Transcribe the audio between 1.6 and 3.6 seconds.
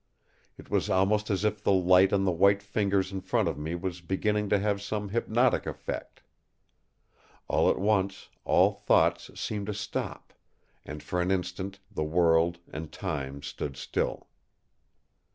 the light on the white fingers in front of